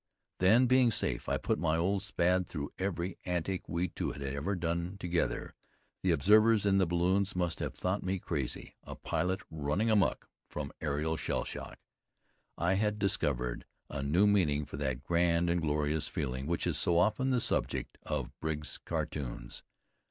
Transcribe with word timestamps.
Then, 0.39 0.65
being 0.65 0.89
safe, 0.89 1.29
I 1.29 1.37
put 1.37 1.59
my 1.59 1.77
old 1.77 2.01
Spad 2.01 2.47
through 2.47 2.71
every 2.79 3.19
antic 3.23 3.69
we 3.69 3.89
two 3.89 4.13
had 4.13 4.23
ever 4.23 4.55
done 4.55 4.97
together. 4.99 5.53
The 6.01 6.09
observers 6.09 6.65
in 6.65 6.79
the 6.79 6.87
balloons 6.87 7.35
must 7.35 7.59
have 7.59 7.75
thought 7.75 8.01
me 8.01 8.17
crazy, 8.17 8.73
a 8.83 8.95
pilot 8.95 9.41
running 9.51 9.91
amuck 9.91 10.27
from 10.49 10.71
aerial 10.81 11.17
shell 11.17 11.43
shock. 11.43 11.77
I 12.57 12.73
had 12.73 12.97
discovered 12.97 13.63
a 13.91 14.01
new 14.01 14.25
meaning 14.25 14.65
for 14.65 14.77
that 14.77 15.03
"grand 15.03 15.51
and 15.51 15.61
glorious 15.61 16.07
feeling" 16.07 16.47
which 16.47 16.65
is 16.65 16.79
so 16.79 16.97
often 16.97 17.29
the 17.29 17.39
subject 17.39 17.99
of 18.01 18.31
Briggs's 18.39 18.79
cartoons. 18.79 19.61